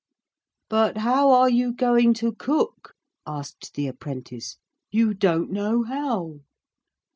[0.67, 2.95] 'But how are you going to cook?'
[3.27, 4.57] asked the apprentice.
[4.89, 6.39] 'You don't know how!'